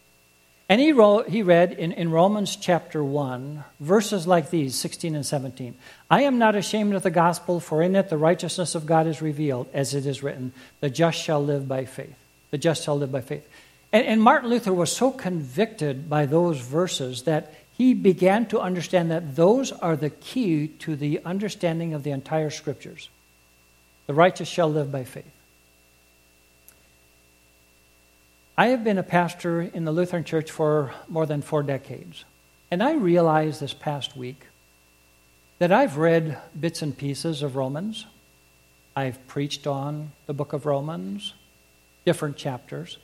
And 0.70 0.80
he, 0.80 0.92
wrote, 0.92 1.30
he 1.30 1.42
read 1.42 1.72
in, 1.72 1.92
in 1.92 2.12
Romans 2.12 2.56
chapter 2.56 3.04
1 3.04 3.64
verses 3.80 4.28
like 4.28 4.52
these, 4.52 4.76
16 4.76 5.16
and 5.16 5.26
17. 5.26 5.74
I 6.12 6.22
am 6.22 6.38
not 6.38 6.56
ashamed 6.56 6.94
of 6.94 7.02
the 7.02 7.10
gospel, 7.10 7.60
for 7.60 7.82
in 7.82 7.96
it 7.96 8.10
the 8.10 8.18
righteousness 8.18 8.76
of 8.76 8.86
God 8.86 9.08
is 9.08 9.20
revealed, 9.20 9.68
as 9.74 9.96
it 9.96 10.06
is 10.06 10.22
written, 10.22 10.54
the 10.80 10.92
just 10.92 11.18
shall 11.18 11.44
live 11.44 11.68
by 11.68 11.86
faith. 11.86 12.16
The 12.52 12.60
just 12.60 12.84
shall 12.84 13.00
live 13.00 13.12
by 13.12 13.22
faith. 13.22 13.50
And, 13.92 14.06
and 14.06 14.22
Martin 14.22 14.52
Luther 14.52 14.72
was 14.72 14.96
so 14.96 15.10
convicted 15.10 16.08
by 16.08 16.28
those 16.28 16.60
verses 16.60 17.24
that 17.24 17.52
he 17.76 17.96
began 17.96 18.46
to 18.48 18.60
understand 18.60 19.10
that 19.10 19.36
those 19.36 19.72
are 19.72 19.96
the 19.96 20.12
key 20.12 20.68
to 20.68 20.96
the 20.96 21.22
understanding 21.26 21.96
of 21.96 22.04
the 22.04 22.12
entire 22.12 22.52
scriptures. 22.52 23.10
The 24.06 24.14
righteous 24.14 24.48
shall 24.48 24.70
live 24.70 24.92
by 24.92 25.04
faith. 25.04 25.32
I 28.60 28.72
have 28.72 28.84
been 28.84 28.98
a 28.98 29.04
pastor 29.04 29.62
in 29.62 29.86
the 29.86 29.94
Lutheran 29.94 30.26
Church 30.26 30.52
for 30.52 30.94
more 31.08 31.26
than 31.26 31.42
four 31.42 31.64
decades. 31.64 32.26
And 32.70 32.84
I 32.84 32.96
realized 32.96 33.62
this 33.62 33.74
past 33.74 34.18
week 34.18 34.48
that 35.60 35.72
I've 35.72 35.96
read 35.96 36.38
bits 36.60 36.82
and 36.82 36.98
pieces 36.98 37.42
of 37.42 37.56
Romans. 37.56 38.06
I've 38.98 39.26
preached 39.28 39.66
on 39.66 40.12
the 40.26 40.34
book 40.34 40.52
of 40.52 40.66
Romans, 40.66 41.36
different 42.04 42.36
chapters. 42.36 42.98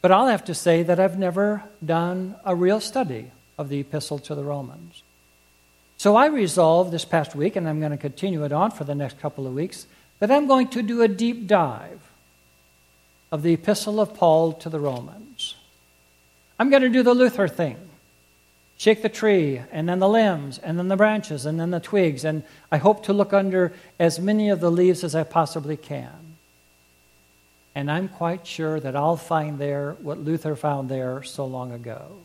But 0.00 0.12
I'll 0.12 0.28
have 0.28 0.44
to 0.44 0.54
say 0.54 0.84
that 0.84 1.00
I've 1.00 1.18
never 1.18 1.64
done 1.84 2.36
a 2.44 2.54
real 2.54 2.78
study 2.78 3.32
of 3.58 3.70
the 3.70 3.80
epistle 3.80 4.20
to 4.20 4.36
the 4.36 4.44
Romans. 4.44 5.02
So 5.96 6.14
I 6.14 6.26
resolved 6.26 6.92
this 6.92 7.04
past 7.04 7.34
week, 7.34 7.56
and 7.56 7.68
I'm 7.68 7.80
going 7.80 7.90
to 7.90 7.98
continue 7.98 8.44
it 8.44 8.52
on 8.52 8.70
for 8.70 8.84
the 8.84 8.94
next 8.94 9.18
couple 9.18 9.44
of 9.48 9.54
weeks, 9.54 9.88
that 10.20 10.30
I'm 10.30 10.46
going 10.46 10.68
to 10.68 10.82
do 10.82 11.02
a 11.02 11.08
deep 11.08 11.48
dive 11.48 12.13
of 13.34 13.42
the 13.42 13.54
Epistle 13.54 14.00
of 14.00 14.14
Paul 14.14 14.52
to 14.52 14.68
the 14.68 14.78
Romans. 14.78 15.56
I'm 16.56 16.70
going 16.70 16.82
to 16.82 16.88
do 16.88 17.02
the 17.02 17.14
Luther 17.14 17.48
thing 17.48 17.76
shake 18.76 19.02
the 19.02 19.08
tree, 19.08 19.60
and 19.72 19.88
then 19.88 19.98
the 19.98 20.08
limbs, 20.08 20.58
and 20.58 20.78
then 20.78 20.86
the 20.86 20.96
branches, 20.96 21.44
and 21.44 21.58
then 21.58 21.70
the 21.70 21.80
twigs, 21.80 22.24
and 22.24 22.44
I 22.70 22.76
hope 22.76 23.04
to 23.04 23.12
look 23.12 23.32
under 23.32 23.72
as 23.98 24.20
many 24.20 24.50
of 24.50 24.60
the 24.60 24.70
leaves 24.70 25.02
as 25.02 25.16
I 25.16 25.24
possibly 25.24 25.76
can. 25.76 26.36
And 27.74 27.90
I'm 27.90 28.08
quite 28.08 28.46
sure 28.46 28.78
that 28.78 28.94
I'll 28.94 29.16
find 29.16 29.58
there 29.58 29.96
what 30.00 30.18
Luther 30.18 30.54
found 30.54 30.88
there 30.88 31.24
so 31.24 31.44
long 31.44 31.72
ago. 31.72 32.18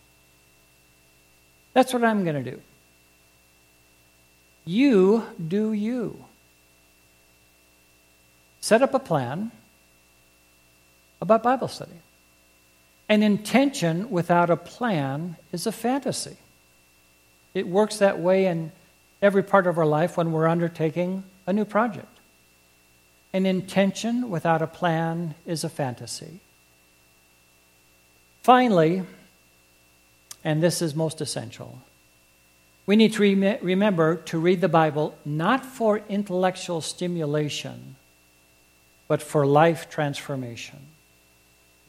That's 1.73 1.91
what 1.91 2.03
I'm 2.03 2.23
going 2.23 2.43
to 2.43 2.51
do. 2.51 2.61
You 4.65 5.23
do 5.47 5.73
you. 5.73 6.23
Set 8.61 8.83
up 8.83 8.93
a 8.93 8.99
plan 8.99 9.51
about 11.21 11.43
Bible 11.43 11.67
study. 11.67 12.01
An 13.07 13.23
intention 13.23 14.11
without 14.11 14.49
a 14.49 14.55
plan 14.55 15.35
is 15.51 15.65
a 15.65 15.71
fantasy. 15.71 16.37
It 17.53 17.67
works 17.67 17.97
that 17.97 18.19
way 18.19 18.45
in 18.45 18.71
every 19.21 19.43
part 19.43 19.67
of 19.67 19.77
our 19.77 19.85
life 19.85 20.15
when 20.15 20.31
we're 20.31 20.47
undertaking 20.47 21.23
a 21.47 21.53
new 21.53 21.65
project. 21.65 22.07
An 23.33 23.45
intention 23.45 24.29
without 24.29 24.61
a 24.61 24.67
plan 24.67 25.35
is 25.45 25.63
a 25.63 25.69
fantasy. 25.69 26.39
Finally, 28.43 29.03
and 30.43 30.63
this 30.63 30.81
is 30.81 30.95
most 30.95 31.21
essential, 31.21 31.79
we 32.85 32.95
need 32.95 33.13
to 33.13 33.21
rem- 33.21 33.59
remember 33.61 34.15
to 34.15 34.39
read 34.39 34.61
the 34.61 34.69
Bible 34.69 35.15
not 35.25 35.65
for 35.65 36.01
intellectual 36.09 36.81
stimulation, 36.81 37.95
but 39.07 39.21
for 39.21 39.45
life 39.45 39.89
transformation. 39.89 40.88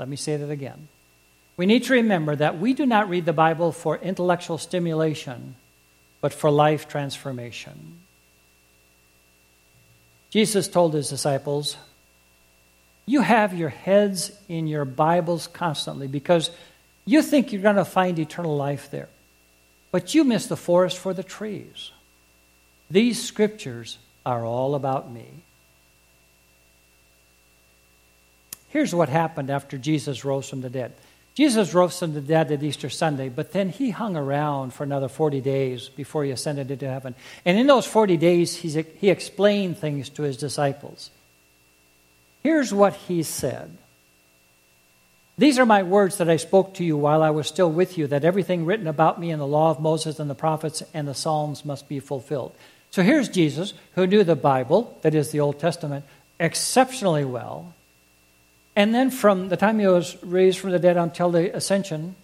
Let 0.01 0.09
me 0.09 0.17
say 0.17 0.39
that 0.39 0.49
again. 0.49 0.89
We 1.59 1.67
need 1.67 1.85
to 1.85 1.93
remember 1.93 2.35
that 2.35 2.59
we 2.59 2.73
do 2.73 2.87
not 2.87 3.11
read 3.11 3.27
the 3.27 3.35
Bible 3.35 3.71
for 3.71 3.99
intellectual 3.99 4.57
stimulation, 4.57 5.57
but 6.23 6.33
for 6.33 6.51
life 6.51 6.89
transformation. 6.89 8.01
Jesus 10.31 10.69
told 10.69 10.95
his 10.95 11.11
disciples, 11.11 11.77
You 13.05 13.21
have 13.21 13.53
your 13.53 13.69
heads 13.69 14.33
in 14.49 14.67
your 14.67 14.87
Bibles 14.87 15.49
constantly 15.49 16.07
because 16.07 16.51
you 17.05 17.21
think 17.21 17.53
you're 17.53 17.61
going 17.61 17.77
to 17.77 17.85
find 17.85 18.19
eternal 18.19 18.57
life 18.57 18.91
there. 18.91 19.11
But 19.91 20.15
you 20.15 20.25
miss 20.25 20.47
the 20.47 20.57
forest 20.57 20.97
for 20.97 21.13
the 21.13 21.23
trees. 21.23 21.91
These 22.91 23.23
scriptures 23.23 23.99
are 24.25 24.47
all 24.47 24.75
about 24.75 25.13
me. 25.13 25.45
Here's 28.71 28.95
what 28.95 29.09
happened 29.09 29.51
after 29.51 29.77
Jesus 29.77 30.25
rose 30.25 30.49
from 30.49 30.61
the 30.61 30.71
dead. 30.71 30.93
Jesus 31.35 31.75
rose 31.75 31.99
from 31.99 32.15
the 32.15 32.21
dead 32.21 32.51
at 32.51 32.63
Easter 32.63 32.89
Sunday, 32.89 33.29
but 33.29 33.53
then 33.53 33.69
he 33.69 33.91
hung 33.91 34.17
around 34.17 34.73
for 34.73 34.85
another 34.85 35.09
40 35.09 35.41
days 35.41 35.89
before 35.89 36.25
he 36.25 36.31
ascended 36.31 36.71
into 36.71 36.89
heaven. 36.89 37.15
And 37.45 37.59
in 37.59 37.67
those 37.67 37.87
40 37.87 38.17
days, 38.17 38.57
he 38.57 39.11
explained 39.11 39.79
things 39.79 40.09
to 40.11 40.23
his 40.23 40.37
disciples. 40.37 41.11
Here's 42.43 42.73
what 42.73 42.95
he 42.95 43.23
said 43.23 43.77
These 45.37 45.59
are 45.59 45.67
my 45.67 45.83
words 45.83 46.19
that 46.19 46.31
I 46.31 46.37
spoke 46.37 46.75
to 46.75 46.85
you 46.85 46.97
while 46.97 47.23
I 47.23 47.31
was 47.31 47.49
still 47.49 47.71
with 47.71 47.99
you, 47.99 48.07
that 48.09 48.25
everything 48.25 48.67
written 48.67 48.87
about 48.87 49.21
me 49.21 49.31
in 49.31 49.39
the 49.39 49.47
law 49.47 49.71
of 49.71 49.81
Moses 49.81 50.21
and 50.21 50.31
the 50.31 50.35
prophets 50.35 50.83
and 50.95 51.09
the 51.09 51.15
Psalms 51.15 51.65
must 51.65 51.89
be 51.89 51.99
fulfilled. 51.99 52.55
So 52.91 53.03
here's 53.03 53.29
Jesus, 53.29 53.73
who 53.95 54.07
knew 54.07 54.25
the 54.25 54.37
Bible, 54.37 54.99
that 55.03 55.15
is 55.15 55.31
the 55.31 55.41
Old 55.41 55.59
Testament, 55.59 56.05
exceptionally 56.39 57.25
well 57.25 57.75
and 58.77 58.95
then 58.95 59.11
from 59.11 59.49
the 59.49 59.57
time 59.57 59.79
he 59.79 59.87
was 59.87 60.17
raised 60.23 60.59
from 60.59 60.71
the 60.71 60.79
dead 60.79 60.97
until 60.97 61.31
the 61.31 61.55
ascension, 61.55 62.15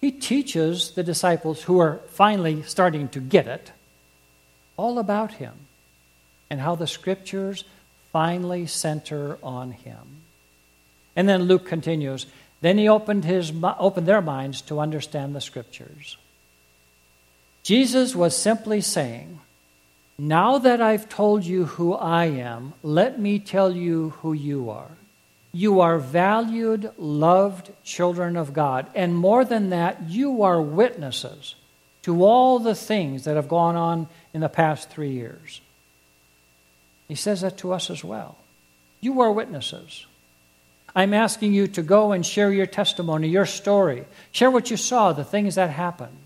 he 0.00 0.10
teaches 0.10 0.92
the 0.92 1.02
disciples 1.02 1.62
who 1.62 1.78
are 1.78 2.00
finally 2.10 2.62
starting 2.62 3.08
to 3.08 3.20
get 3.20 3.46
it 3.46 3.72
all 4.76 4.98
about 4.98 5.34
him 5.34 5.52
and 6.48 6.60
how 6.60 6.74
the 6.74 6.86
scriptures 6.86 7.64
finally 8.12 8.66
center 8.66 9.38
on 9.42 9.72
him. 9.72 10.22
And 11.14 11.28
then 11.28 11.42
Luke 11.42 11.66
continues, 11.66 12.26
then 12.60 12.78
he 12.78 12.88
opened, 12.88 13.24
his, 13.24 13.52
opened 13.62 14.06
their 14.06 14.22
minds 14.22 14.62
to 14.62 14.80
understand 14.80 15.34
the 15.34 15.40
scriptures. 15.40 16.16
Jesus 17.62 18.14
was 18.14 18.36
simply 18.36 18.80
saying, 18.80 19.40
Now 20.18 20.58
that 20.58 20.80
I've 20.80 21.08
told 21.08 21.44
you 21.44 21.66
who 21.66 21.94
I 21.94 22.26
am, 22.26 22.74
let 22.82 23.18
me 23.18 23.38
tell 23.38 23.74
you 23.74 24.10
who 24.20 24.32
you 24.32 24.70
are. 24.70 24.90
You 25.52 25.80
are 25.80 25.98
valued, 25.98 26.92
loved 26.96 27.72
children 27.82 28.36
of 28.36 28.52
God. 28.52 28.86
And 28.94 29.14
more 29.14 29.44
than 29.44 29.70
that, 29.70 30.08
you 30.08 30.42
are 30.42 30.62
witnesses 30.62 31.56
to 32.02 32.24
all 32.24 32.58
the 32.58 32.74
things 32.74 33.24
that 33.24 33.36
have 33.36 33.48
gone 33.48 33.76
on 33.76 34.08
in 34.32 34.40
the 34.40 34.48
past 34.48 34.90
three 34.90 35.10
years. 35.10 35.60
He 37.08 37.14
says 37.16 37.40
that 37.40 37.58
to 37.58 37.72
us 37.72 37.90
as 37.90 38.04
well. 38.04 38.38
You 39.00 39.20
are 39.20 39.32
witnesses. 39.32 40.06
I'm 40.94 41.14
asking 41.14 41.52
you 41.52 41.66
to 41.68 41.82
go 41.82 42.12
and 42.12 42.24
share 42.24 42.52
your 42.52 42.66
testimony, 42.66 43.28
your 43.28 43.46
story. 43.46 44.04
Share 44.32 44.50
what 44.50 44.70
you 44.70 44.76
saw, 44.76 45.12
the 45.12 45.24
things 45.24 45.56
that 45.56 45.70
happened. 45.70 46.16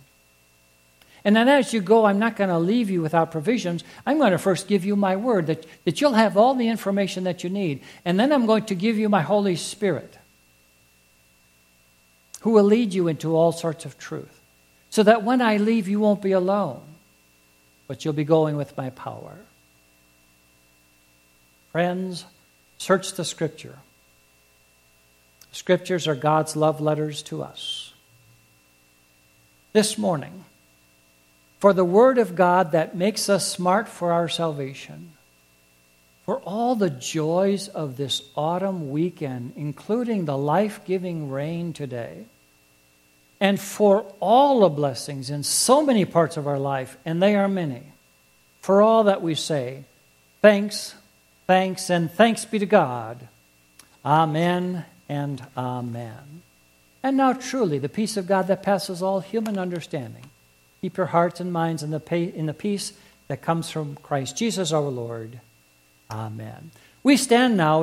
And 1.25 1.35
then 1.35 1.49
as 1.49 1.73
you 1.73 1.81
go, 1.81 2.05
I'm 2.05 2.19
not 2.19 2.37
going 2.37 2.51
to 2.51 2.59
leave 2.59 2.91
you 2.91 3.01
without 3.01 3.33
provisions. 3.33 3.83
I'm 4.05 4.19
going 4.19 4.33
to 4.33 4.39
first 4.39 4.69
give 4.69 4.85
you 4.85 4.95
my 4.95 5.17
word 5.17 5.47
that, 5.47 5.65
that 5.85 6.01
you'll 6.01 6.13
have 6.13 6.37
all 6.37 6.55
the 6.55 6.69
information 6.69 7.25
that 7.25 7.43
you 7.43 7.49
need. 7.49 7.83
And 8.05 8.21
then 8.21 8.31
I'm 8.31 8.45
going 8.45 8.67
to 8.67 8.75
give 8.75 8.99
you 8.99 9.09
my 9.09 9.23
Holy 9.23 9.57
Spirit, 9.57 10.19
who 12.43 12.51
will 12.51 12.65
lead 12.65 12.93
you 12.93 13.09
into 13.09 13.35
all 13.35 13.53
sorts 13.53 13.87
of 13.87 13.97
truth. 13.97 14.41
So 14.91 15.03
that 15.03 15.25
when 15.25 15.41
I 15.41 15.57
leave, 15.57 15.89
you 15.89 15.99
won't 15.99 16.23
be 16.23 16.33
alone, 16.33 16.83
but 17.89 18.05
you'll 18.05 18.15
be 18.15 18.25
going 18.25 18.57
with 18.57 18.77
my 18.77 18.91
power. 18.91 19.37
Friends, 21.73 22.27
search 22.79 23.15
the 23.15 23.25
Scripture. 23.25 23.79
Scriptures 25.53 26.07
are 26.07 26.15
God's 26.15 26.55
love 26.55 26.81
letters 26.81 27.23
to 27.23 27.43
us. 27.43 27.93
This 29.73 29.97
morning, 29.97 30.45
for 31.65 31.73
the 31.73 31.83
Word 31.83 32.19
of 32.19 32.37
God 32.37 32.73
that 32.73 32.95
makes 32.95 33.31
us 33.31 33.51
smart 33.51 33.89
for 33.89 34.13
our 34.13 34.29
salvation, 34.29 35.13
for 36.27 36.39
all 36.41 36.75
the 36.75 36.91
joys 36.91 37.69
of 37.69 37.97
this 37.97 38.21
autumn 38.37 38.91
weekend, 38.91 39.55
including 39.57 40.27
the 40.27 40.37
life 40.37 40.85
giving 40.85 41.31
rain 41.31 41.73
today, 41.73 42.27
and 43.41 43.59
for 43.59 44.03
all 44.21 44.61
the 44.61 44.69
blessings 44.69 45.31
in 45.31 45.43
so 45.43 45.81
many 45.81 46.05
parts 46.05 46.37
of 46.37 46.47
our 46.47 46.59
life, 46.59 46.99
and 47.07 47.23
they 47.23 47.35
are 47.35 47.49
many, 47.49 47.85
for 48.61 48.83
all 48.83 49.05
that 49.05 49.23
we 49.23 49.35
say, 49.35 49.85
thanks, 50.43 50.95
thanks, 51.47 51.89
and 51.89 52.11
thanks 52.11 52.45
be 52.45 52.59
to 52.59 52.67
God. 52.67 53.27
Amen 54.05 54.85
and 55.09 55.43
amen. 55.57 56.43
And 57.03 57.17
now, 57.17 57.33
truly, 57.33 57.79
the 57.79 57.89
peace 57.89 58.19
of 58.19 58.27
God 58.27 58.49
that 58.49 58.63
passes 58.63 59.03
all 59.03 59.21
human 59.21 59.59
understanding. 59.59 60.27
Keep 60.85 60.99
your 60.99 61.07
hearts 61.07 61.41
and 61.41 61.51
minds 61.51 61.83
in 61.83 61.93
the, 61.93 62.15
in 62.15 62.45
the 62.45 62.53
peace 62.53 62.93
that 63.29 63.41
comes 63.41 63.71
from 63.71 63.97
Christ 64.03 64.37
Jesus 64.37 64.71
our 64.71 64.83
Lord. 64.83 65.41
Amen. 66.11 66.73
We 67.03 67.17
stand 67.17 67.57
now. 67.57 67.73